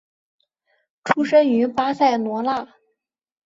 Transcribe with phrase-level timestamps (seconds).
[1.03, 2.67] 出生于巴塞罗那。